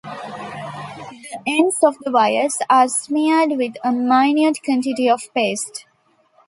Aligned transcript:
The 0.03 1.37
ends 1.45 1.77
of 1.83 1.95
the 1.99 2.09
wires 2.11 2.57
are 2.71 2.87
smeared 2.87 3.51
with 3.51 3.75
a 3.83 3.91
minute 3.91 4.57
quantity 4.65 5.07
of 5.07 5.31
paste. 5.35 5.85